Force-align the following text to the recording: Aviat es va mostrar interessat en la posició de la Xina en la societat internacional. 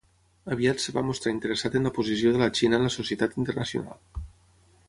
Aviat 0.53 0.79
es 0.83 0.87
va 0.95 1.03
mostrar 1.09 1.33
interessat 1.33 1.77
en 1.81 1.87
la 1.89 1.93
posició 1.99 2.33
de 2.37 2.43
la 2.45 2.49
Xina 2.61 2.81
en 2.81 2.89
la 2.89 2.93
societat 2.99 3.41
internacional. 3.45 4.27